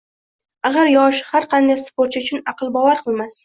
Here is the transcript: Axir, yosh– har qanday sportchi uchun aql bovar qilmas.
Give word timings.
Axir, 0.69 0.89
yosh– 0.93 1.21
har 1.35 1.47
qanday 1.53 1.79
sportchi 1.85 2.25
uchun 2.27 2.45
aql 2.55 2.77
bovar 2.83 3.07
qilmas. 3.09 3.39